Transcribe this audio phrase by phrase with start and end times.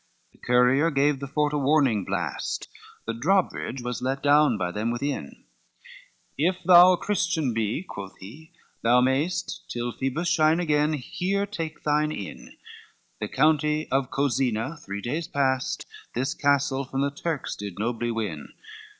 [0.01, 2.67] XXIX The courier gave the fort a warning blast;
[3.05, 5.43] The drawbridge was let down by them within:
[6.39, 8.51] "If thou a Christian be," quoth he,
[8.81, 12.57] "thou mayest Till Phoebus shine again, here take thine inn,
[13.19, 18.51] The County of Cosenza, three days past, This castle from the Turks did nobly win."